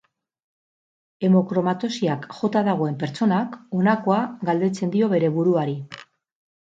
Hemokromatosiak 1.27 2.25
jota 2.39 2.63
dagoen 2.69 2.97
pertsonak 3.03 3.59
honakoa 3.81 4.19
galdetzen 4.51 4.95
dio 4.97 5.11
bere 5.17 5.31
buruari. 5.37 5.77